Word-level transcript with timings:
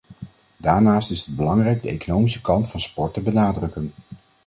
Daarnaast 0.57 1.11
is 1.11 1.25
het 1.25 1.35
belangrijk 1.35 1.81
de 1.81 1.89
economische 1.89 2.41
kant 2.41 2.69
van 2.69 2.79
sport 2.79 3.13
te 3.13 3.21
benadrukken. 3.21 3.91